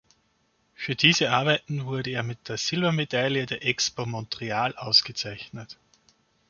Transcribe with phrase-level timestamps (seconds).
[0.73, 5.77] Für diese Arbeiten wurde er mit der Silbermedaille der Expo Montreal ausgezeichnet.